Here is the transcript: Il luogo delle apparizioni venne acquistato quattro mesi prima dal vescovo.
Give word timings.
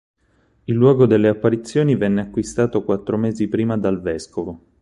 Il 0.63 0.73
luogo 0.73 1.05
delle 1.05 1.27
apparizioni 1.27 1.95
venne 1.95 2.21
acquistato 2.21 2.83
quattro 2.83 3.17
mesi 3.17 3.47
prima 3.47 3.77
dal 3.77 4.01
vescovo. 4.01 4.65